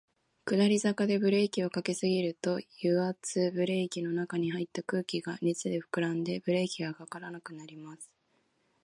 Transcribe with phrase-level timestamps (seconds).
[0.45, 8.09] 下り坂でブレーキを掛けすぎると、油圧ブレーキの中に入った空気が熱で膨らんで、ブレーキが掛からなくなります。